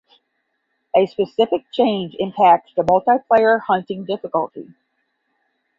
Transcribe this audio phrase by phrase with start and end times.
[0.95, 4.69] A specific change impacts the multiplayer hunting difficulty.